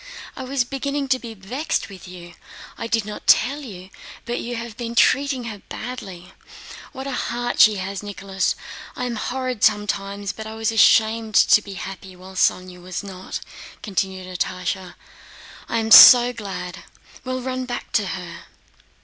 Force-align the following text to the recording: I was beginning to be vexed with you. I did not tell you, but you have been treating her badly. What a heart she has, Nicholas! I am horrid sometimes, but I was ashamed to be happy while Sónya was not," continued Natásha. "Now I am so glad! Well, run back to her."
I 0.35 0.41
was 0.45 0.63
beginning 0.63 1.09
to 1.09 1.19
be 1.19 1.35
vexed 1.35 1.87
with 1.87 2.07
you. 2.07 2.33
I 2.75 2.87
did 2.87 3.05
not 3.05 3.27
tell 3.27 3.59
you, 3.61 3.91
but 4.25 4.39
you 4.39 4.55
have 4.55 4.75
been 4.75 4.95
treating 4.95 5.43
her 5.43 5.61
badly. 5.69 6.33
What 6.91 7.05
a 7.05 7.11
heart 7.11 7.59
she 7.61 7.75
has, 7.75 8.01
Nicholas! 8.01 8.55
I 8.95 9.05
am 9.05 9.15
horrid 9.15 9.63
sometimes, 9.63 10.31
but 10.31 10.47
I 10.47 10.55
was 10.55 10.71
ashamed 10.71 11.35
to 11.35 11.61
be 11.61 11.75
happy 11.75 12.15
while 12.15 12.33
Sónya 12.33 12.81
was 12.81 13.03
not," 13.03 13.41
continued 13.83 14.25
Natásha. 14.25 14.75
"Now 14.75 14.93
I 15.69 15.77
am 15.77 15.91
so 15.91 16.33
glad! 16.33 16.79
Well, 17.23 17.39
run 17.41 17.65
back 17.65 17.91
to 17.91 18.07
her." 18.07 18.45